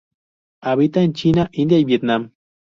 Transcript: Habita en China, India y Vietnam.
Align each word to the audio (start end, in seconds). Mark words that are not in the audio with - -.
Habita 0.63 1.03
en 1.03 1.13
China, 1.13 1.47
India 1.51 1.77
y 1.77 1.85
Vietnam. 1.85 2.31